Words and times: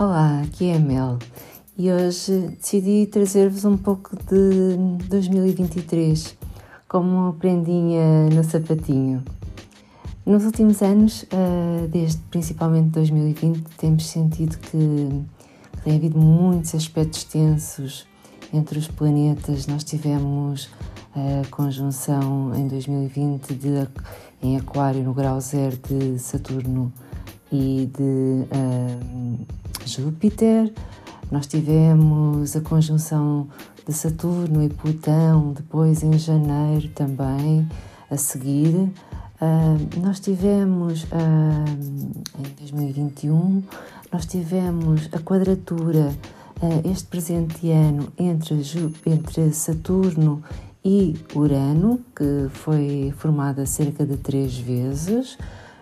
Olá, 0.00 0.40
aqui 0.40 0.70
é 0.70 0.76
a 0.76 0.78
Mel 0.78 1.18
e 1.76 1.92
hoje 1.92 2.56
decidi 2.58 3.04
trazer-vos 3.04 3.66
um 3.66 3.76
pouco 3.76 4.16
de 4.16 5.04
2023 5.08 6.38
como 6.88 7.34
prendinha 7.34 8.30
no 8.30 8.42
sapatinho. 8.42 9.22
Nos 10.24 10.46
últimos 10.46 10.80
anos, 10.80 11.26
eh, 11.30 11.86
desde 11.88 12.16
principalmente 12.30 12.88
2020, 12.92 13.62
temos 13.76 14.06
sentido 14.06 14.56
que 14.56 15.22
tem 15.84 15.96
havido 15.96 16.18
muitos 16.18 16.74
aspectos 16.74 17.24
tensos 17.24 18.06
entre 18.54 18.78
os 18.78 18.88
planetas. 18.88 19.66
Nós 19.66 19.84
tivemos 19.84 20.70
a 21.14 21.46
conjunção 21.50 22.54
em 22.54 22.66
2020 22.68 23.52
de, 23.52 23.86
em 24.42 24.56
Aquário 24.56 25.02
no 25.02 25.12
grau 25.12 25.38
zero 25.42 25.76
de 25.76 26.18
Saturno 26.18 26.90
e 27.52 27.90
de 27.94 28.46
uh, 28.46 29.59
Júpiter. 29.84 30.72
Nós 31.30 31.46
tivemos 31.46 32.56
a 32.56 32.60
conjunção 32.60 33.48
de 33.86 33.92
Saturno 33.92 34.62
e 34.62 34.68
Plutão 34.68 35.52
depois 35.52 36.02
em 36.02 36.18
janeiro 36.18 36.88
também 36.88 37.68
a 38.10 38.16
seguir. 38.16 38.74
Uh, 38.74 40.00
nós 40.02 40.20
tivemos 40.20 41.04
uh, 41.04 41.08
em 42.38 42.54
2021 42.58 43.62
nós 44.12 44.26
tivemos 44.26 45.08
a 45.12 45.20
quadratura 45.20 46.12
este 46.84 47.06
presente 47.06 47.70
ano 47.70 48.12
entre, 48.18 48.56
entre 49.06 49.52
Saturno 49.52 50.42
e 50.84 51.14
Urano, 51.34 52.00
que 52.14 52.48
foi 52.50 53.14
formada 53.16 53.64
cerca 53.66 54.04
de 54.04 54.16
três 54.16 54.58
vezes 54.58 55.38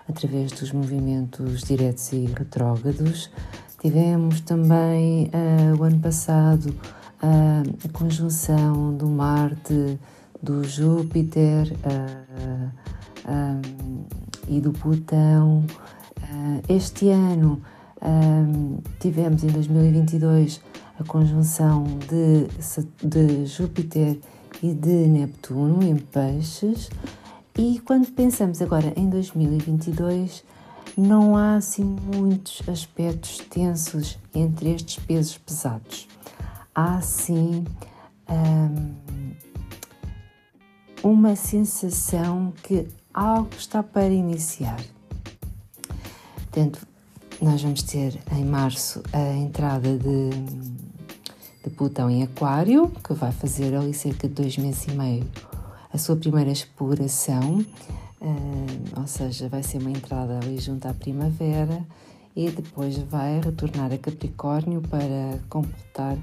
através 0.09 0.53
dos 0.53 0.73
movimentos 0.73 1.63
diretos 1.63 2.13
e 2.13 2.27
retrógrados. 2.27 3.31
Tivemos 3.81 4.41
também 4.41 5.31
uh, 5.33 5.81
o 5.81 5.85
ano 5.85 6.01
passado 6.01 6.75
uh, 7.23 7.77
a 7.85 7.89
conjunção 7.93 8.93
do 8.93 9.07
Marte, 9.07 10.01
do 10.43 10.65
Júpiter 10.65 11.73
uh, 11.85 12.73
e 14.49 14.61
do 14.61 14.73
Plutão. 14.73 15.65
este 16.69 17.11
ano 17.11 17.61
tivemos 18.99 19.45
em 19.45 19.49
2022 19.49 20.61
a 20.99 21.05
conjunção 21.05 21.85
de, 22.09 22.49
de 23.07 23.47
Júpiter 23.47 24.19
e 24.63 24.73
de 24.73 25.07
Neptuno 25.07 25.83
em 25.83 25.97
Peixes. 25.97 26.91
E 27.57 27.81
quando 27.85 28.11
pensamos 28.13 28.63
agora 28.63 28.93
em 28.97 29.09
2022, 29.09 30.43
não 30.99 31.37
há 31.37 31.57
assim 31.57 31.85
muitos 31.85 32.69
aspectos 32.69 33.39
tensos 33.39 34.19
entre 34.35 34.75
estes 34.75 34.99
pesos 35.05 35.39
pesados. 35.39 36.09
Há 36.75 37.01
sim 37.01 37.65
hum, 38.29 38.95
uma 41.03 41.37
sensação 41.37 42.53
que 42.63 42.89
algo 43.15 43.51
está 43.57 43.83
para 43.83 44.09
iniciar. 44.09 44.81
Portanto, 46.35 46.87
nós 47.41 47.63
vamos 47.63 47.83
ter 47.83 48.19
em 48.33 48.45
março 48.45 49.03
a 49.13 49.35
entrada 49.35 49.97
de 49.97 50.31
de 51.63 51.71
Plutão 51.71 52.09
em 52.09 52.23
Aquário, 52.23 52.91
que 53.05 53.13
vai 53.13 53.33
fazer 53.33 53.75
ali 53.75 53.93
cerca 53.93 54.29
de 54.29 54.35
dois 54.35 54.57
meses 54.57 54.87
e 54.87 54.93
meio 54.93 55.27
a 55.93 55.99
sua 55.99 56.17
primeira 56.17 56.51
exploração, 56.51 57.65
ou 58.97 59.07
seja, 59.07 59.49
vai 59.49 59.63
ser 59.63 59.79
uma 59.79 59.91
entrada 59.91 60.39
ali 60.39 60.59
junto 60.59 60.87
à 60.87 60.95
primavera 60.95 61.85
e 62.35 62.51
depois 62.51 62.97
vai 62.99 63.41
retornar 63.41 63.93
a 63.93 63.99
Capricórnio 63.99 64.81
para 64.83 65.39
completar 65.49 66.17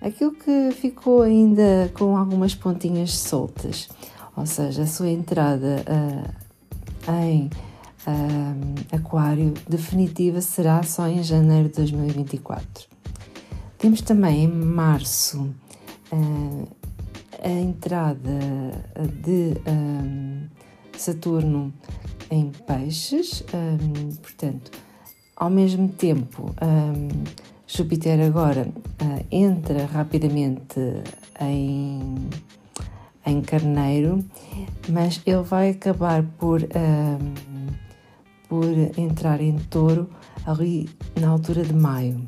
aquilo 0.00 0.32
que 0.32 0.70
ficou 0.72 1.22
ainda 1.22 1.90
com 1.94 2.16
algumas 2.16 2.54
pontinhas 2.54 3.12
soltas, 3.12 3.88
ou 4.36 4.46
seja, 4.46 4.82
a 4.82 4.86
sua 4.86 5.08
entrada 5.08 5.82
uh, 5.88 7.12
em 7.12 7.46
uh, 7.46 8.96
Aquário 8.96 9.54
definitiva 9.68 10.40
será 10.40 10.82
só 10.82 11.08
em 11.08 11.22
janeiro 11.22 11.68
de 11.68 11.76
2024. 11.76 12.86
Temos 13.78 14.00
também 14.02 14.44
em 14.44 14.48
março 14.48 15.54
uh, 16.12 16.68
a 17.42 17.48
entrada 17.48 18.30
de 19.22 19.54
Saturno 21.00 21.72
em 22.30 22.50
Peixes, 22.66 23.42
um, 23.54 24.14
portanto, 24.16 24.70
ao 25.36 25.50
mesmo 25.50 25.88
tempo, 25.88 26.54
um, 26.62 27.08
Júpiter 27.66 28.20
agora 28.20 28.68
uh, 28.68 29.26
entra 29.30 29.86
rapidamente 29.86 30.80
em, 31.40 32.14
em 33.24 33.40
Carneiro, 33.42 34.24
mas 34.88 35.20
ele 35.26 35.42
vai 35.42 35.70
acabar 35.70 36.22
por, 36.38 36.60
por 38.48 38.64
entrar 38.96 39.40
em 39.40 39.58
Touro 39.58 40.08
ali 40.46 40.88
na 41.20 41.28
altura 41.28 41.64
de 41.64 41.74
maio. 41.74 42.26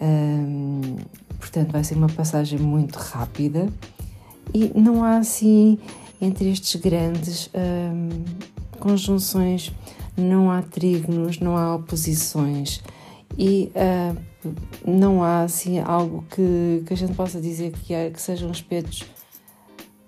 Um, 0.00 0.96
portanto, 1.38 1.72
vai 1.72 1.84
ser 1.84 1.96
uma 1.96 2.08
passagem 2.08 2.58
muito 2.58 2.96
rápida 2.96 3.68
e 4.54 4.72
não 4.74 5.04
há 5.04 5.18
assim 5.18 5.78
entre 6.20 6.50
estes 6.50 6.80
grandes 6.80 7.50
um, 7.54 8.08
conjunções, 8.78 9.72
não 10.16 10.50
há 10.50 10.62
trígonos, 10.62 11.38
não 11.38 11.56
há 11.56 11.74
oposições 11.74 12.82
e 13.38 13.70
uh, 13.74 14.16
não 14.86 15.22
há 15.22 15.42
assim 15.42 15.78
algo 15.78 16.24
que, 16.30 16.82
que 16.86 16.92
a 16.92 16.96
gente 16.96 17.14
possa 17.14 17.40
dizer 17.40 17.72
que, 17.72 17.94
há, 17.94 18.10
que 18.10 18.20
sejam 18.20 18.50
aspectos 18.50 19.04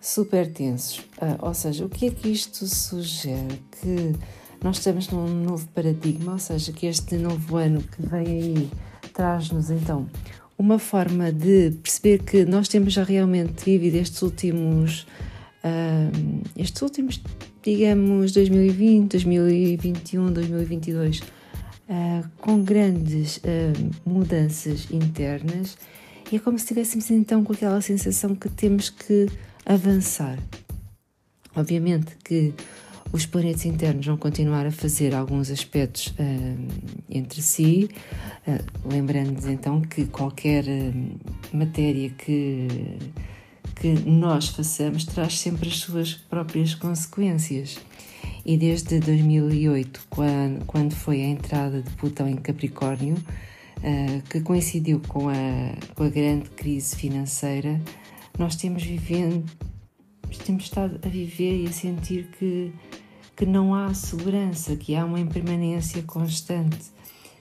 super 0.00 0.52
tensos. 0.52 0.98
Uh, 0.98 1.38
ou 1.40 1.54
seja, 1.54 1.84
o 1.84 1.88
que 1.88 2.06
é 2.06 2.10
que 2.10 2.28
isto 2.28 2.66
sugere? 2.66 3.62
Que 3.80 4.12
nós 4.62 4.78
estamos 4.78 5.08
num 5.08 5.28
novo 5.28 5.66
paradigma, 5.68 6.32
ou 6.32 6.38
seja, 6.38 6.72
que 6.72 6.86
este 6.86 7.16
novo 7.16 7.56
ano 7.56 7.82
que 7.82 8.02
vem 8.02 8.26
aí 8.26 8.70
traz-nos 9.12 9.70
então 9.70 10.08
uma 10.58 10.78
forma 10.78 11.32
de 11.32 11.72
perceber 11.82 12.22
que 12.22 12.44
nós 12.44 12.68
temos 12.68 12.92
já 12.92 13.02
realmente 13.02 13.64
vivido 13.64 13.96
estes 13.96 14.22
últimos, 14.22 15.06
uh, 15.64 16.42
estes 16.56 16.82
últimos, 16.82 17.20
digamos, 17.62 18.32
2020, 18.32 19.10
2021, 19.10 20.32
2022, 20.32 21.20
uh, 21.20 21.24
com 22.38 22.62
grandes 22.62 23.38
uh, 23.38 23.90
mudanças 24.04 24.88
internas 24.90 25.76
e 26.32 26.36
é 26.36 26.38
como 26.38 26.58
se 26.58 26.64
estivéssemos 26.64 27.10
então 27.10 27.44
com 27.44 27.52
aquela 27.52 27.82
sensação 27.82 28.34
que 28.34 28.48
temos 28.48 28.88
que 28.88 29.26
avançar. 29.66 30.38
Obviamente 31.54 32.16
que 32.24 32.54
os 33.12 33.26
planetas 33.26 33.66
internos 33.66 34.06
vão 34.06 34.16
continuar 34.16 34.64
a 34.66 34.70
fazer 34.70 35.14
alguns 35.14 35.50
aspectos 35.50 36.06
uh, 36.06 36.92
entre 37.10 37.42
si, 37.42 37.90
uh, 38.48 38.90
lembrando-nos 38.90 39.44
então 39.44 39.82
que 39.82 40.06
qualquer 40.06 40.64
uh, 40.64 41.54
matéria 41.54 42.08
que, 42.08 42.66
que 43.82 43.88
nós 44.08 44.46
façamos 44.46 45.04
traz 45.04 45.40
sempre 45.40 45.68
as 45.68 45.78
suas 45.78 46.14
próprias 46.14 46.72
consequências. 46.72 47.80
E 48.46 48.56
desde 48.56 49.00
2008, 49.00 50.06
quando, 50.08 50.64
quando 50.66 50.94
foi 50.94 51.20
a 51.20 51.26
entrada 51.26 51.82
de 51.82 51.90
Plutão 51.96 52.28
em 52.28 52.36
Capricórnio, 52.36 53.16
que 54.30 54.40
coincidiu 54.40 55.00
com 55.08 55.28
a, 55.28 55.34
com 55.96 56.04
a 56.04 56.08
grande 56.08 56.48
crise 56.50 56.94
financeira, 56.94 57.80
nós 58.38 58.54
temos 58.54 58.84
vivendo 58.84 59.44
temos 60.46 60.64
estado 60.64 60.98
a 61.04 61.08
viver 61.08 61.62
e 61.62 61.66
a 61.66 61.72
sentir 61.72 62.26
que 62.38 62.72
que 63.36 63.46
não 63.46 63.74
há 63.74 63.92
segurança, 63.92 64.76
que 64.76 64.94
há 64.94 65.04
uma 65.04 65.18
impermanência 65.18 66.02
constante. 66.02 66.78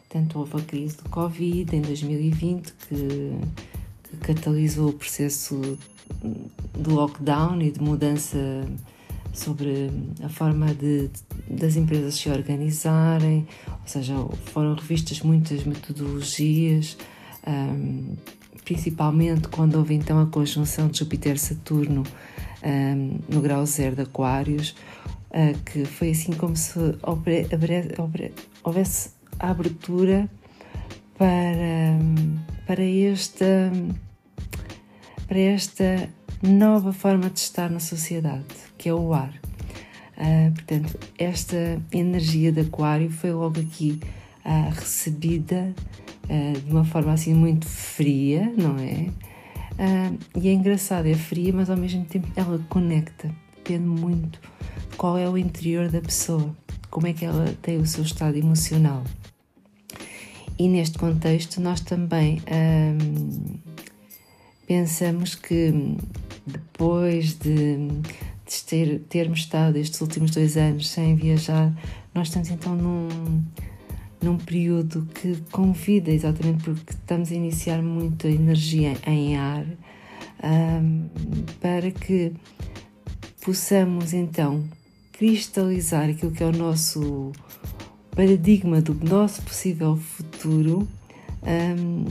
Tanto 0.09 0.39
houve 0.39 0.57
a 0.57 0.61
crise 0.61 0.97
do 0.97 1.09
Covid 1.09 1.75
em 1.75 1.81
2020 1.81 2.73
que, 2.73 3.37
que 4.03 4.17
catalisou 4.17 4.89
o 4.89 4.93
processo 4.93 5.77
de 6.77 6.89
lockdown 6.89 7.61
e 7.61 7.71
de 7.71 7.81
mudança 7.81 8.37
sobre 9.33 9.89
a 10.23 10.29
forma 10.29 10.73
de, 10.73 11.07
de, 11.07 11.23
das 11.49 11.75
empresas 11.75 12.15
se 12.15 12.29
organizarem, 12.29 13.47
ou 13.67 13.87
seja, 13.87 14.15
foram 14.45 14.75
revistas 14.75 15.21
muitas 15.21 15.63
metodologias, 15.63 16.97
um, 17.47 18.15
principalmente 18.65 19.47
quando 19.47 19.75
houve 19.75 19.93
então 19.93 20.19
a 20.19 20.25
conjunção 20.25 20.89
de 20.89 20.99
Júpiter-Saturno 20.99 22.03
um, 22.63 23.19
no 23.29 23.41
grau 23.41 23.65
zero 23.65 23.95
de 23.95 24.01
Aquários, 24.01 24.75
uh, 25.29 25.57
que 25.65 25.85
foi 25.85 26.11
assim 26.11 26.33
como 26.33 26.55
se 26.55 26.77
houvesse 27.01 29.11
a 29.39 29.49
abertura 29.49 30.29
para, 31.17 31.97
para 32.67 32.83
esta 32.83 33.71
para 35.31 35.39
esta 35.39 36.09
nova 36.43 36.91
forma 36.91 37.29
de 37.29 37.39
estar 37.39 37.69
na 37.69 37.79
sociedade, 37.79 38.43
que 38.77 38.89
é 38.89 38.93
o 38.93 39.13
ar. 39.13 39.33
Uh, 40.17 40.51
portanto, 40.51 40.99
esta 41.17 41.81
energia 41.89 42.51
de 42.51 42.59
Aquário 42.59 43.09
foi 43.09 43.31
logo 43.31 43.61
aqui 43.61 43.97
uh, 44.43 44.69
recebida 44.71 45.73
uh, 46.25 46.59
de 46.59 46.69
uma 46.69 46.83
forma 46.83 47.13
assim 47.13 47.33
muito 47.33 47.65
fria, 47.65 48.53
não 48.57 48.75
é? 48.77 49.07
E 50.35 50.49
é 50.49 50.51
engraçado, 50.51 51.05
é 51.07 51.13
fria, 51.13 51.53
mas 51.53 51.69
ao 51.69 51.77
mesmo 51.77 52.03
tempo 52.03 52.27
ela 52.35 52.59
conecta. 52.67 53.33
Depende 53.55 53.85
muito 53.85 54.37
de 54.89 54.97
qual 54.97 55.17
é 55.17 55.29
o 55.29 55.37
interior 55.37 55.87
da 55.87 56.01
pessoa, 56.01 56.53
como 56.89 57.07
é 57.07 57.13
que 57.13 57.23
ela 57.23 57.55
tem 57.61 57.77
o 57.77 57.85
seu 57.85 58.03
estado 58.03 58.35
emocional. 58.35 59.01
E 60.59 60.67
neste 60.67 60.99
contexto, 60.99 61.61
nós 61.61 61.79
também 61.79 62.41
pensamos 64.67 65.35
que 65.35 65.97
depois 66.45 67.33
de, 67.33 67.77
de 67.77 68.63
ter, 68.65 68.99
termos 69.09 69.39
estado 69.39 69.77
estes 69.77 69.99
últimos 70.01 70.31
dois 70.31 70.57
anos 70.57 70.89
sem 70.89 71.15
viajar, 71.15 71.73
nós 72.13 72.27
estamos 72.27 72.49
então 72.49 72.75
num, 72.75 73.43
num 74.21 74.37
período 74.37 75.07
que 75.13 75.37
convida, 75.51 76.11
exatamente 76.11 76.63
porque 76.63 76.91
estamos 76.91 77.31
a 77.31 77.35
iniciar 77.35 77.81
muita 77.81 78.27
energia 78.27 78.97
em 79.05 79.37
ar, 79.37 79.65
um, 80.43 81.07
para 81.59 81.91
que 81.91 82.33
possamos 83.41 84.13
então 84.13 84.63
cristalizar 85.11 86.09
aquilo 86.09 86.31
que 86.31 86.43
é 86.43 86.47
o 86.47 86.51
nosso 86.51 87.31
paradigma 88.15 88.81
do 88.81 88.93
nosso 88.93 89.41
possível 89.43 89.95
futuro 89.95 90.87
um, 91.43 92.05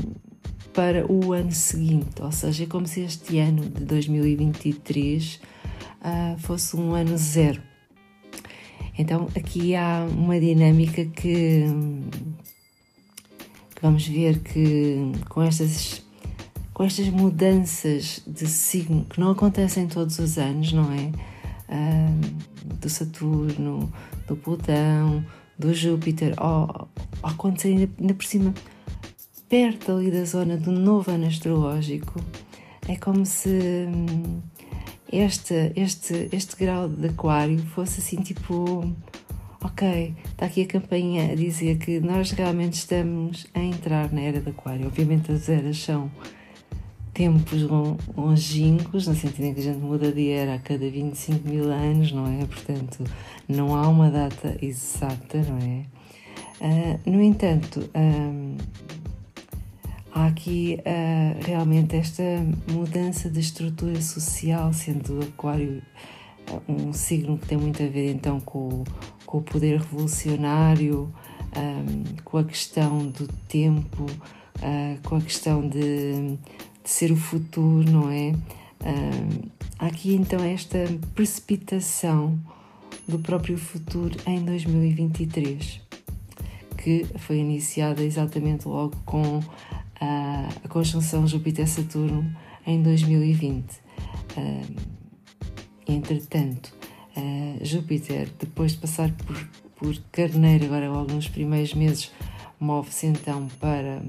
para 0.72 1.10
o 1.10 1.32
ano 1.32 1.52
seguinte, 1.52 2.22
ou 2.22 2.30
seja, 2.30 2.64
é 2.64 2.66
como 2.66 2.86
se 2.86 3.00
este 3.00 3.38
ano 3.38 3.62
de 3.62 3.84
2023 3.84 5.34
uh, 5.34 5.40
ah, 6.02 6.36
fosse 6.38 6.76
um 6.76 6.94
ano 6.94 7.16
zero. 7.16 7.60
Então 8.98 9.28
aqui 9.36 9.74
há 9.74 10.06
uma 10.10 10.38
dinâmica 10.38 11.04
que, 11.04 11.64
que 13.74 13.82
vamos 13.82 14.06
ver 14.06 14.38
que 14.40 15.12
com 15.28 15.42
estas 15.42 16.02
com 16.74 16.84
estas 16.84 17.08
mudanças 17.08 18.22
de 18.26 18.46
signo 18.46 19.04
que 19.04 19.20
não 19.20 19.30
acontecem 19.30 19.86
todos 19.86 20.18
os 20.18 20.38
anos, 20.38 20.72
não 20.72 20.90
é? 20.92 21.12
Uh, 21.68 22.76
do 22.76 22.88
Saturno, 22.88 23.92
do 24.26 24.34
Plutão, 24.34 25.24
do 25.58 25.74
Júpiter, 25.74 26.34
ou, 26.40 26.88
ou 27.22 27.30
acontecer 27.30 27.68
ainda, 27.68 27.90
ainda 28.00 28.14
por 28.14 28.24
cima 28.24 28.54
perto 29.50 29.90
ali 29.90 30.12
da 30.12 30.24
zona 30.24 30.56
do 30.56 30.70
novo 30.70 31.10
ano 31.10 31.26
astrológico, 31.26 32.20
é 32.88 32.94
como 32.94 33.26
se 33.26 33.88
hum, 33.88 34.40
este, 35.12 35.72
este, 35.74 36.28
este 36.30 36.56
grau 36.56 36.88
de 36.88 37.08
aquário 37.08 37.58
fosse 37.58 37.98
assim 38.00 38.22
tipo 38.22 38.94
ok, 39.60 40.14
está 40.24 40.46
aqui 40.46 40.62
a 40.62 40.66
campainha 40.66 41.32
a 41.32 41.34
dizer 41.34 41.78
que 41.78 41.98
nós 41.98 42.30
realmente 42.30 42.74
estamos 42.74 43.48
a 43.52 43.58
entrar 43.58 44.12
na 44.12 44.20
era 44.20 44.40
de 44.40 44.50
aquário. 44.50 44.86
Obviamente 44.86 45.32
as 45.32 45.48
eras 45.48 45.78
são 45.78 46.08
tempos 47.12 47.62
longínquos, 48.16 49.08
no 49.08 49.16
sentido 49.16 49.46
em 49.46 49.54
que 49.54 49.60
a 49.60 49.64
gente 49.64 49.80
muda 49.80 50.12
de 50.12 50.30
era 50.30 50.54
a 50.54 50.58
cada 50.60 50.88
25 50.88 51.46
mil 51.46 51.70
anos, 51.70 52.12
não 52.12 52.26
é? 52.26 52.46
Portanto, 52.46 53.04
não 53.48 53.74
há 53.74 53.86
uma 53.88 54.10
data 54.10 54.56
exata, 54.62 55.42
não 55.42 55.58
é? 55.58 55.84
Uh, 56.62 57.10
no 57.10 57.20
entanto, 57.20 57.90
um, 57.94 58.56
há 60.12 60.26
aqui 60.26 60.78
uh, 60.80 61.44
realmente 61.44 61.96
esta 61.96 62.22
mudança 62.70 63.30
de 63.30 63.40
estrutura 63.40 64.00
social, 64.00 64.72
sendo 64.72 65.18
o 65.18 65.22
Aquário 65.22 65.82
um 66.68 66.92
signo 66.92 67.38
que 67.38 67.46
tem 67.46 67.56
muito 67.56 67.80
a 67.80 67.86
ver 67.86 68.12
então 68.12 68.40
com, 68.40 68.82
com 69.24 69.38
o 69.38 69.42
poder 69.42 69.78
revolucionário, 69.78 71.12
um, 71.56 72.22
com 72.24 72.38
a 72.38 72.44
questão 72.44 73.06
do 73.06 73.28
tempo, 73.48 74.04
uh, 74.04 75.08
com 75.08 75.16
a 75.16 75.20
questão 75.20 75.66
de 75.68 76.38
de 76.82 76.90
ser 76.90 77.12
o 77.12 77.16
futuro, 77.16 77.90
não 77.90 78.10
é? 78.10 78.32
Uh, 78.80 79.50
há 79.78 79.86
aqui 79.86 80.14
então 80.14 80.42
esta 80.42 80.78
precipitação 81.14 82.38
do 83.06 83.18
próprio 83.18 83.58
futuro 83.58 84.16
em 84.26 84.44
2023, 84.44 85.80
que 86.78 87.06
foi 87.18 87.38
iniciada 87.38 88.02
exatamente 88.02 88.66
logo 88.66 88.96
com 89.04 89.40
a, 90.00 90.48
a 90.64 90.68
conjunção 90.68 91.26
Júpiter-Saturno 91.26 92.34
em 92.66 92.82
2020. 92.82 93.70
Uh, 94.36 94.76
entretanto, 95.86 96.74
uh, 97.16 97.64
Júpiter, 97.64 98.28
depois 98.38 98.72
de 98.72 98.78
passar 98.78 99.12
por, 99.12 99.36
por 99.76 99.94
Carneiro, 100.10 100.66
agora 100.66 100.88
nos 100.88 101.28
primeiros 101.28 101.74
meses, 101.74 102.10
move-se 102.58 103.06
então 103.06 103.48
para 103.60 104.02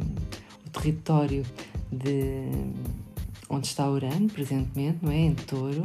o 0.66 0.70
território 0.70 1.46
de 1.92 2.46
onde 3.50 3.68
está 3.68 3.90
Urano 3.90 4.30
presentemente, 4.30 5.00
não 5.02 5.12
é? 5.12 5.18
Em 5.18 5.34
touro, 5.34 5.84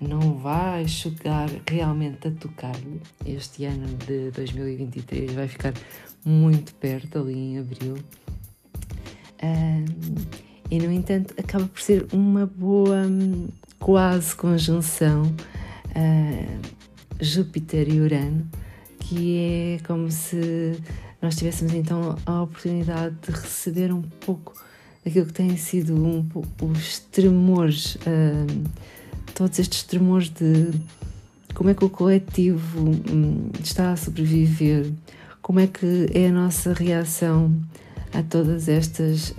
não 0.00 0.34
vai 0.34 0.86
chegar 0.86 1.48
realmente 1.66 2.28
a 2.28 2.30
tocar-lhe. 2.30 3.00
Este 3.24 3.64
ano 3.64 3.86
de 4.06 4.30
2023 4.30 5.32
vai 5.32 5.48
ficar 5.48 5.72
muito 6.24 6.74
perto, 6.74 7.18
ali 7.18 7.34
em 7.34 7.58
abril. 7.58 7.96
E, 10.70 10.78
no 10.78 10.92
entanto, 10.92 11.34
acaba 11.38 11.66
por 11.66 11.80
ser 11.80 12.06
uma 12.12 12.44
boa 12.44 13.04
quase 13.78 14.34
conjunção 14.34 15.22
uh, 15.22 16.60
Júpiter 17.20 17.88
e 17.88 18.00
Urano, 18.00 18.46
que 18.98 19.38
é 19.38 19.86
como 19.86 20.10
se 20.10 20.78
nós 21.22 21.36
tivéssemos 21.36 21.72
então 21.72 22.16
a 22.26 22.42
oportunidade 22.42 23.16
de 23.22 23.30
receber 23.32 23.92
um 23.92 24.02
pouco 24.02 24.54
aquilo 25.06 25.26
que 25.26 25.32
têm 25.32 25.56
sido 25.56 25.94
um 25.94 26.22
pouco 26.22 26.66
os 26.66 26.98
tremores, 26.98 27.94
uh, 27.96 28.64
todos 29.34 29.58
estes 29.58 29.84
tremores 29.84 30.28
de 30.28 30.70
como 31.54 31.70
é 31.70 31.74
que 31.74 31.84
o 31.84 31.88
coletivo 31.88 32.90
um, 33.10 33.50
está 33.62 33.92
a 33.92 33.96
sobreviver, 33.96 34.92
como 35.40 35.60
é 35.60 35.66
que 35.66 36.08
é 36.12 36.28
a 36.28 36.32
nossa 36.32 36.74
reação 36.74 37.58
a 38.12 38.22
todas 38.22 38.68
estas 38.68 39.30
uh, 39.30 39.34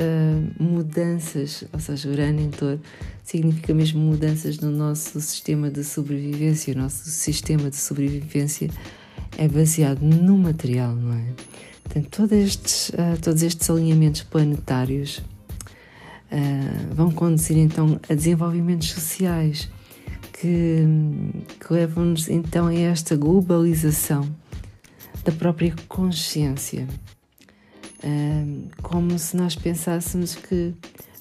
mudanças, 0.60 1.64
ou 1.74 1.80
seja, 1.80 2.10
Urano 2.10 2.42
em 2.42 2.50
Touro 2.50 2.80
significa 3.24 3.74
mesmo 3.74 4.00
mudanças 4.00 4.60
no 4.60 4.72
nosso 4.72 5.20
sistema 5.22 5.70
de 5.70 5.84
sobrevivência. 5.84 6.74
O 6.74 6.78
nosso 6.78 7.10
sistema 7.10 7.70
de 7.70 7.76
sobrevivência 7.76 8.70
é 9.38 9.48
baseado 9.48 10.02
no 10.02 10.38
material, 10.38 10.96
não 10.96 11.14
é? 11.14 11.26
Portanto, 11.84 12.08
todos 12.10 12.32
estes, 12.32 12.90
uh, 12.90 13.20
todos 13.22 13.42
estes 13.42 13.70
alinhamentos 13.70 14.22
planetários 14.22 15.18
uh, 15.18 16.94
vão 16.94 17.12
conduzir 17.12 17.58
então 17.58 18.00
a 18.08 18.14
desenvolvimentos 18.14 18.92
sociais 18.92 19.70
que, 20.34 20.86
que 21.60 21.74
levam-nos 21.74 22.30
então 22.30 22.68
a 22.68 22.74
esta 22.74 23.16
globalização 23.16 24.30
da 25.24 25.32
própria 25.32 25.74
consciência. 25.88 26.88
Como 28.82 29.18
se 29.20 29.36
nós 29.36 29.56
pensássemos 29.56 30.36
que 30.36 30.74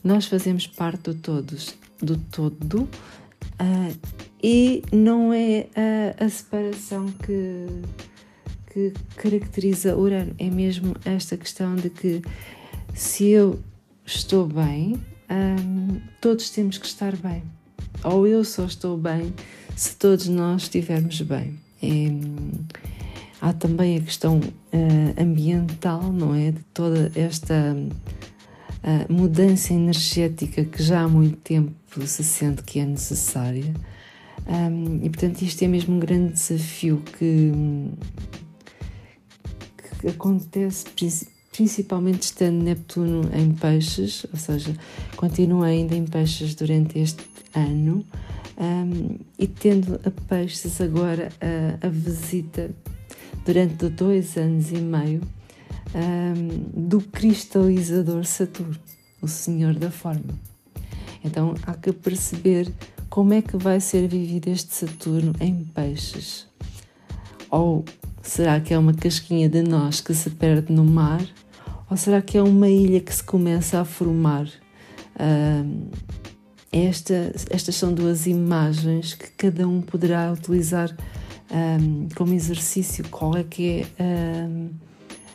nós 0.03 0.27
fazemos 0.27 0.67
parte 0.67 1.03
do 1.03 1.15
todos, 1.15 1.75
do 2.01 2.17
todo 2.17 2.83
uh, 2.83 3.99
e 4.43 4.83
não 4.93 5.33
é 5.33 5.67
a, 5.75 6.25
a 6.25 6.29
separação 6.29 7.07
que, 7.09 7.67
que 8.73 8.93
caracteriza 9.17 9.97
Urano, 9.97 10.35
é 10.39 10.49
mesmo 10.49 10.95
esta 11.05 11.37
questão 11.37 11.75
de 11.75 11.91
que 11.91 12.23
se 12.95 13.29
eu 13.29 13.59
estou 14.07 14.47
bem, 14.47 15.01
hum, 15.31 16.01
todos 16.21 16.51
temos 16.51 16.79
que 16.79 16.87
estar 16.87 17.17
bem. 17.17 17.43
Ou 18.05 18.27
eu 18.27 18.45
só 18.45 18.65
estou 18.65 18.97
bem 18.97 19.35
se 19.77 19.97
todos 19.97 20.29
nós 20.29 20.63
estivermos 20.63 21.21
bem. 21.21 21.59
É, 21.83 21.87
há 23.41 23.53
também 23.53 23.97
a 23.97 24.01
questão 24.01 24.39
uh, 24.39 25.23
ambiental, 25.23 26.13
não 26.13 26.35
é? 26.35 26.53
De 26.53 26.61
toda 26.75 27.11
esta 27.15 27.75
uh, 27.75 29.13
mudança 29.13 29.73
energética 29.73 30.65
que 30.65 30.83
já 30.83 31.03
há 31.03 31.09
muito 31.09 31.37
tempo 31.37 31.73
se 32.07 32.23
sente 32.25 32.63
que 32.63 32.79
é 32.79 32.87
necessária. 32.87 33.75
Um, 34.47 35.01
e 35.03 35.11
portanto, 35.11 35.43
isto 35.43 35.63
é 35.63 35.69
mesmo 35.69 35.97
um 35.97 35.99
grande 35.99 36.33
desafio 36.33 37.03
que, 37.19 37.53
que 40.01 40.09
acontece 40.09 40.87
principalmente 41.53 42.23
estando 42.23 42.63
Neptuno 42.63 43.29
em 43.35 43.53
peixes, 43.53 44.25
ou 44.33 44.39
seja, 44.39 44.75
continua 45.17 45.67
ainda 45.67 45.95
em 45.95 46.05
peixes 46.05 46.55
durante 46.55 46.99
este 46.99 47.25
ano, 47.55 48.07
um, 48.57 49.19
e 49.39 49.47
tendo 49.47 50.01
a 50.05 50.11
peixes 50.29 50.81
agora 50.81 51.31
a, 51.41 51.87
a 51.87 51.91
visita 51.91 52.71
durante 53.49 53.89
dois 53.89 54.37
anos 54.37 54.71
e 54.73 54.77
meio 54.77 55.23
um, 55.95 56.87
do 56.87 57.01
cristalizador 57.01 58.27
Saturno, 58.27 58.79
o 59.23 59.27
Senhor 59.27 59.73
da 59.73 59.91
Forma. 59.91 60.39
Então 61.25 61.55
há 61.63 61.73
que 61.73 61.91
perceber 61.91 62.71
como 63.09 63.33
é 63.33 63.41
que 63.41 63.57
vai 63.57 63.81
ser 63.81 64.07
vivido 64.07 64.49
este 64.49 64.75
Saturno 64.75 65.33
em 65.41 65.65
peixes. 65.65 66.47
Ou 67.51 67.87
será 68.23 68.61
que 68.61 68.75
é 68.75 68.79
uma 68.79 68.93
casquinha 68.93 69.49
de 69.49 69.63
nós 69.63 70.03
que 70.03 70.13
se 70.13 70.29
perde 70.29 70.71
no 70.71 70.85
mar? 70.85 71.25
Ou 71.91 71.97
será 71.97 72.21
que 72.21 72.37
é 72.37 72.43
uma 72.43 72.69
ilha 72.69 73.01
que 73.01 73.15
se 73.15 73.25
começa 73.25 73.81
a 73.81 73.85
formar? 73.87 74.47
Uh, 75.17 75.89
esta, 76.71 77.33
estas 77.49 77.77
são 77.77 77.95
duas 77.95 78.27
imagens 78.27 79.15
que 79.15 79.31
cada 79.31 79.67
um 79.67 79.81
poderá 79.81 80.31
utilizar 80.31 80.95
um, 81.51 82.09
como 82.15 82.35
exercício. 82.35 83.09
Qual 83.09 83.37
é 83.37 83.45
que 83.45 83.87
é 83.99 84.03
um, 84.49 84.71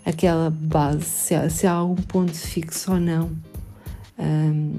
aquela 0.05 0.49
base? 0.49 1.05
Se 1.05 1.35
há, 1.35 1.49
se 1.49 1.67
há 1.67 1.73
algum 1.73 2.01
ponto 2.01 2.35
fixo 2.35 2.93
ou 2.93 2.99
não 2.99 3.31
um, 4.17 4.77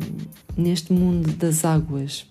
neste 0.56 0.92
mundo 0.92 1.32
das 1.32 1.64
águas. 1.64 2.26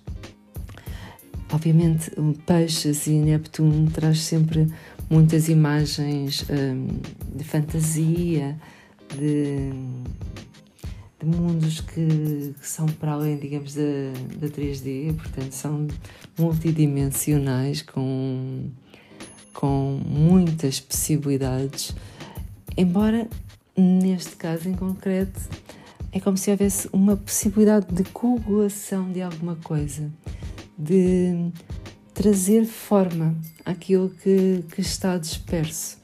Obviamente, 1.51 2.11
peixes 2.47 3.05
e 3.05 3.11
Neptuno 3.11 3.91
traz 3.91 4.21
sempre 4.21 4.73
muitas 5.07 5.49
imagens 5.49 6.45
de 7.35 7.43
fantasia, 7.43 8.57
de 9.15 9.71
de 11.23 11.37
mundos 11.37 11.79
que, 11.81 12.53
que, 12.59 12.67
são 12.67 12.85
para 12.85 13.13
além, 13.13 13.37
digamos, 13.37 13.73
da, 13.73 13.81
da 14.39 14.47
3D, 14.47 15.15
portanto, 15.15 15.51
são 15.51 15.87
multidimensionais, 16.37 17.81
com, 17.81 18.69
com 19.53 19.99
muitas 20.05 20.79
possibilidades, 20.79 21.95
embora 22.75 23.27
neste 23.75 24.35
caso 24.35 24.69
em 24.69 24.73
concreto 24.73 25.39
é 26.11 26.19
como 26.19 26.37
se 26.37 26.51
houvesse 26.51 26.87
uma 26.93 27.17
possibilidade 27.17 27.87
de 27.91 28.03
coagulação 28.03 29.11
de 29.11 29.21
alguma 29.21 29.55
coisa, 29.55 30.11
de 30.77 31.51
trazer 32.13 32.65
forma 32.65 33.35
àquilo 33.65 34.09
que, 34.09 34.63
que 34.73 34.81
está 34.81 35.17
disperso. 35.17 35.97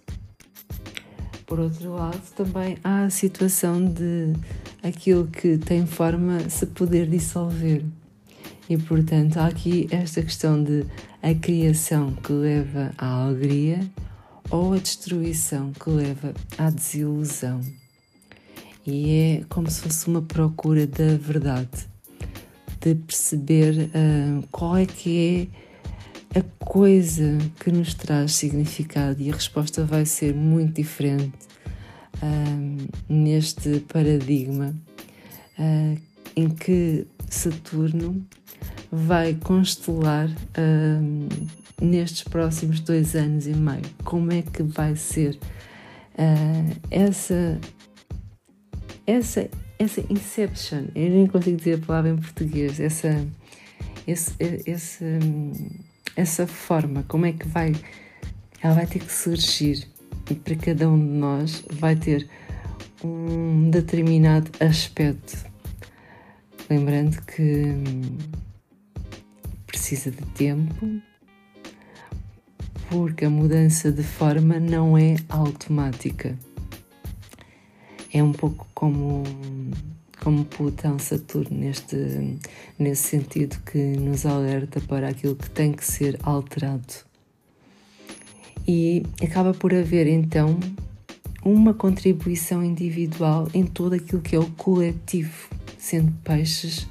Por 1.46 1.60
outro 1.60 1.94
lado, 1.94 2.22
também 2.36 2.78
há 2.84 3.04
a 3.04 3.10
situação 3.10 3.84
de 3.86 4.34
aquilo 4.82 5.28
que 5.28 5.58
tem 5.58 5.86
forma 5.86 6.50
se 6.50 6.66
poder 6.66 7.08
dissolver. 7.08 7.84
E 8.68 8.78
portanto, 8.78 9.38
há 9.38 9.48
aqui 9.48 9.88
esta 9.92 10.22
questão 10.22 10.64
de 10.64 10.86
a 11.22 11.34
criação 11.34 12.14
que 12.14 12.32
leva 12.32 12.92
à 12.98 13.24
alegria 13.24 13.80
ou 14.50 14.74
a 14.74 14.78
destruição 14.78 15.72
que 15.74 15.90
leva 15.90 16.34
à 16.58 16.70
desilusão. 16.70 17.62
E 18.86 19.12
é 19.12 19.44
como 19.50 19.70
se 19.70 19.82
fosse 19.82 20.08
uma 20.08 20.22
procura 20.22 20.88
da 20.88 21.16
verdade, 21.18 21.88
de 22.82 22.96
perceber 22.96 23.90
uh, 23.90 24.48
qual 24.52 24.78
é 24.78 24.86
que 24.86 25.50
é 26.34 26.40
a 26.40 26.44
coisa 26.64 27.38
que 27.60 27.72
nos 27.72 27.94
traz 27.94 28.34
significado 28.34 29.22
e 29.22 29.30
a 29.30 29.34
resposta 29.34 29.84
vai 29.84 30.06
ser 30.06 30.34
muito 30.34 30.76
diferente 30.76 31.34
uh, 32.24 32.88
neste 33.08 33.80
paradigma 33.82 34.76
uh, 35.58 36.02
em 36.36 36.50
que 36.50 37.06
Saturno 37.30 38.26
vai 38.92 39.36
constelar 39.36 40.28
uh, 40.30 41.30
nestes 41.82 42.24
próximos 42.24 42.80
dois 42.80 43.16
anos 43.16 43.48
e 43.48 43.54
meio. 43.54 43.84
Como 44.04 44.32
é 44.32 44.42
que 44.42 44.64
vai 44.64 44.96
ser 44.96 45.38
essa 46.92 47.60
essa 49.08 49.50
essa 49.78 50.02
inception? 50.10 50.86
Eu 50.94 51.10
nem 51.10 51.28
consigo 51.28 51.58
dizer 51.58 51.76
a 51.76 51.86
palavra 51.86 52.12
em 52.12 52.18
português. 52.18 52.80
Essa 52.80 53.26
esse, 54.06 54.34
esse, 54.66 55.06
essa 56.16 56.48
forma, 56.48 57.04
como 57.08 57.26
é 57.26 57.32
que 57.32 57.48
vai 57.48 57.74
ela 58.62 58.76
vai 58.76 58.88
ter 58.88 59.00
que 59.00 59.12
surgir 59.12 59.88
e 60.30 60.36
para 60.36 60.56
cada 60.56 60.90
um 60.90 60.98
de 60.98 61.14
nós 61.14 61.64
vai 61.72 61.96
ter 61.96 62.28
um 63.04 63.70
determinado 63.70 64.52
aspecto. 64.60 65.46
Lembrando 66.70 67.22
que 67.22 67.42
hum, 67.42 68.18
precisa 69.90 70.12
de 70.12 70.24
tempo, 70.34 71.02
porque 72.92 73.26
a 73.26 73.30
mudança 73.30 73.92
de 73.92 74.04
forma 74.04 74.60
não 74.60 74.96
é 74.96 75.16
automática. 75.28 76.38
É 78.14 78.22
um 78.22 78.32
pouco 78.32 78.68
como, 78.76 79.24
como 80.24 80.46
Plutão 80.46 81.00
Saturno, 81.00 81.58
neste, 81.58 82.38
nesse 82.78 83.02
sentido 83.02 83.58
que 83.66 83.80
nos 83.80 84.28
alerta 84.28 84.80
para 84.80 85.10
aquilo 85.10 85.36
que 85.36 85.50
tem 85.50 85.74
que 85.74 85.84
ser 85.84 86.20
alterado 86.22 86.94
e 88.68 89.02
acaba 89.24 89.56
por 89.56 89.74
haver 89.74 90.06
então 90.06 90.60
uma 91.44 91.74
contribuição 91.74 92.64
individual 92.64 93.48
em 93.56 93.66
todo 93.66 93.94
aquilo 93.94 94.22
que 94.22 94.36
é 94.36 94.40
o 94.40 94.52
coletivo, 94.52 95.50
sendo 95.80 96.12
peixes 96.24 96.88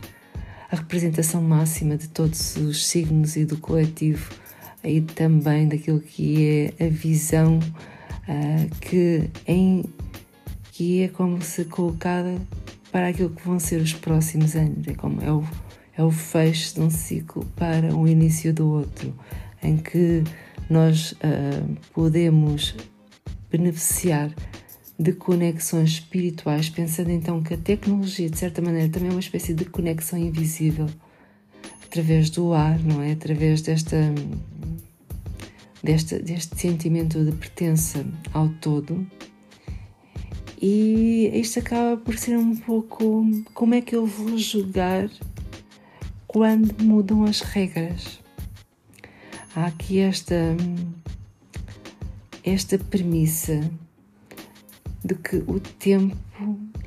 a 0.71 0.77
representação 0.77 1.43
máxima 1.43 1.97
de 1.97 2.09
todos 2.09 2.57
os 2.57 2.87
signos 2.87 3.37
e 3.37 3.45
do 3.45 3.57
coletivo, 3.57 4.31
aí 4.85 5.01
também 5.01 5.67
daquilo 5.67 6.01
que 6.01 6.75
é 6.79 6.87
a 6.87 6.89
visão 6.89 7.59
uh, 7.59 8.77
que, 8.81 9.31
em, 9.47 9.85
que 10.73 11.03
é 11.03 11.09
como 11.09 11.41
se 11.43 11.65
colocada 11.65 12.37
para 12.93 13.09
aquilo 13.09 13.31
que 13.31 13.47
vão 13.47 13.59
ser 13.59 13.81
os 13.81 13.95
próximos 13.95 14.55
anos, 14.55 14.87
é 14.87 14.95
como 14.95 15.21
é 15.23 15.33
o, 15.33 15.45
é 15.97 16.03
o 16.03 16.11
fecho 16.11 16.75
de 16.75 16.81
um 16.81 16.91
ciclo 16.91 17.45
para 17.57 17.95
o 17.95 18.07
início 18.07 18.53
do 18.53 18.69
outro, 18.69 19.15
em 19.63 19.77
que 19.77 20.23
nós 20.69 21.13
uh, 21.13 21.77
podemos 21.95 22.75
beneficiar 23.51 24.31
de 24.99 25.13
conexões 25.13 25.91
espirituais, 25.91 26.69
pensando 26.69 27.11
então 27.11 27.43
que 27.43 27.55
a 27.55 27.57
tecnologia, 27.57 28.29
de 28.29 28.39
certa 28.39 28.61
maneira, 28.61 28.89
também 28.89 29.09
é 29.09 29.13
uma 29.13 29.21
espécie 29.21 29.55
de 29.55 29.65
conexão 29.65 30.19
invisível 30.19 30.87
através 31.85 32.31
do 32.31 32.53
ar, 32.53 32.79
não 32.81 33.01
é? 33.01 33.13
Através 33.13 33.63
desta, 33.63 33.97
desta 35.83 36.19
deste 36.19 36.61
sentimento 36.61 37.25
de 37.25 37.33
pertença 37.33 38.05
ao 38.33 38.49
todo. 38.49 39.07
E 40.61 41.31
isto 41.35 41.61
acaba 41.61 41.97
por 41.97 42.19
ser 42.19 42.37
um 42.37 42.57
pouco 42.57 43.25
como 43.55 43.75
é 43.75 43.81
que 43.81 43.95
eu 43.95 44.05
vou 44.05 44.37
julgar 44.37 45.09
quando 46.27 46.83
mudam 46.83 47.25
as 47.25 47.41
regras 47.41 48.19
há 49.59 49.67
aqui 49.67 49.99
esta, 49.99 50.57
esta 52.45 52.79
premissa 52.79 53.69
de 55.09 55.15
que 55.15 55.37
o 55.37 55.59
tempo 55.59 56.15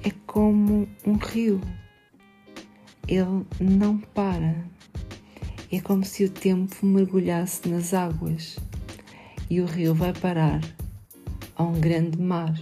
é 0.04 0.12
como 0.28 0.88
um 1.04 1.14
rio, 1.16 1.60
ele 3.08 3.44
não 3.60 3.98
para. 3.98 4.64
É 5.72 5.82
como 5.82 6.06
se 6.06 6.26
o 6.26 6.30
tempo 6.30 6.86
mergulhasse 6.86 7.68
nas 7.68 7.96
águas 7.96 8.60
e 9.50 9.60
o 9.60 9.66
rio 9.66 9.96
vai 9.96 10.14
parar 10.14 10.62
a 11.56 11.64
um 11.64 11.80
grande 11.80 12.22
mar 12.22 12.54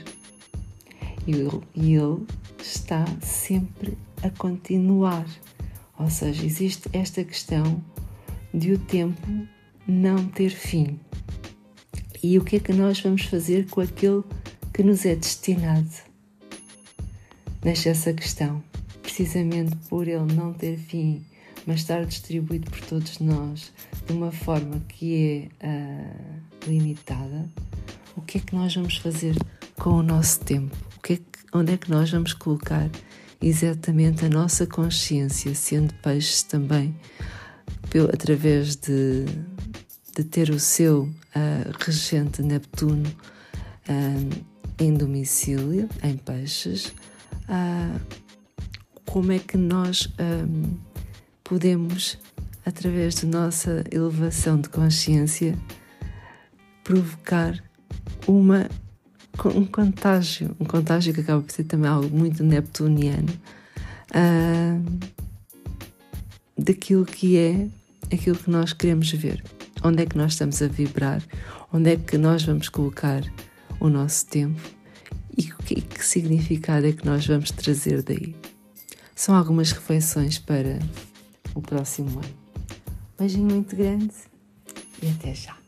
e 1.27 1.31
ele 1.33 2.25
está 2.61 3.03
sempre 3.21 3.97
a 4.23 4.29
continuar. 4.29 5.25
Ou 5.97 6.09
seja, 6.09 6.45
existe 6.45 6.87
esta 6.93 7.21
questão 7.21 7.83
de 8.53 8.71
o 8.71 8.79
tempo 8.79 9.27
não 9.85 10.25
ter 10.29 10.51
fim. 10.51 10.97
E 12.23 12.37
o 12.37 12.45
que 12.45 12.55
é 12.55 12.59
que 12.61 12.71
nós 12.71 13.01
vamos 13.01 13.23
fazer 13.23 13.67
com 13.69 13.81
aquele 13.81 14.23
que 14.79 14.83
nos 14.83 15.05
é 15.05 15.13
destinado? 15.13 15.89
Deixa 17.61 17.89
essa 17.89 18.13
questão, 18.13 18.63
precisamente 19.01 19.75
por 19.89 20.07
ele 20.07 20.33
não 20.33 20.53
ter 20.53 20.77
fim, 20.77 21.21
mas 21.67 21.81
estar 21.81 22.05
distribuído 22.05 22.71
por 22.71 22.79
todos 22.85 23.19
nós 23.19 23.73
de 24.07 24.13
uma 24.13 24.31
forma 24.31 24.81
que 24.87 25.49
é 25.59 25.67
uh, 25.67 26.65
limitada, 26.65 27.49
o 28.15 28.21
que 28.21 28.37
é 28.37 28.41
que 28.41 28.55
nós 28.55 28.73
vamos 28.73 28.95
fazer 28.95 29.35
com 29.75 29.89
o 29.89 30.01
nosso 30.01 30.39
tempo? 30.45 30.73
O 30.95 31.01
que 31.01 31.11
é 31.11 31.15
que, 31.17 31.23
onde 31.51 31.73
é 31.73 31.77
que 31.77 31.91
nós 31.91 32.09
vamos 32.09 32.31
colocar 32.31 32.89
exatamente 33.41 34.23
a 34.23 34.29
nossa 34.29 34.65
consciência, 34.65 35.53
sendo 35.55 35.93
peixes 35.95 36.41
também, 36.43 36.95
através 38.13 38.77
de 38.77 39.25
de 40.15 40.23
ter 40.23 40.49
o 40.49 40.59
seu 40.59 41.03
uh, 41.03 41.83
regente 41.85 42.41
Neptuno 42.41 43.09
uh, 43.89 44.48
em 44.79 44.93
domicílio, 44.93 45.89
em 46.03 46.15
peixes, 46.15 46.93
uh, 47.49 47.99
como 49.05 49.31
é 49.31 49.39
que 49.39 49.57
nós 49.57 50.07
podemos, 51.43 52.17
através 52.63 53.15
da 53.15 53.27
nossa 53.27 53.83
elevação 53.91 54.61
de 54.61 54.69
consciência, 54.69 55.57
provocar 56.83 57.61
uma, 58.27 58.69
um 59.55 59.65
contágio, 59.65 60.55
um 60.59 60.65
contágio 60.65 61.13
que 61.13 61.21
acaba 61.21 61.41
por 61.41 61.51
ser 61.51 61.63
também 61.63 61.89
algo 61.89 62.15
muito 62.15 62.43
neptuniano, 62.43 63.33
daquilo 66.55 67.05
que 67.05 67.37
é 67.37 67.67
aquilo 68.13 68.35
que 68.35 68.49
nós 68.49 68.73
queremos 68.73 69.11
ver. 69.11 69.43
Onde 69.83 70.03
é 70.03 70.05
que 70.05 70.17
nós 70.17 70.33
estamos 70.33 70.61
a 70.61 70.67
vibrar, 70.67 71.23
onde 71.71 71.91
é 71.91 71.95
que 71.95 72.17
nós 72.17 72.43
vamos 72.43 72.69
colocar 72.69 73.23
o 73.79 73.89
nosso 73.89 74.25
tempo 74.25 74.61
e 75.37 75.51
que, 75.69 75.81
que 75.81 76.05
significado 76.05 76.87
é 76.87 76.91
que 76.91 77.05
nós 77.05 77.27
vamos 77.27 77.51
trazer 77.51 78.01
daí? 78.01 78.35
São 79.15 79.35
algumas 79.35 79.71
reflexões 79.71 80.39
para 80.39 80.79
o 81.53 81.61
próximo 81.61 82.19
ano. 82.19 82.39
Beijinho 83.17 83.45
muito 83.45 83.75
grande 83.75 84.13
e 85.03 85.09
até 85.09 85.35
já. 85.35 85.58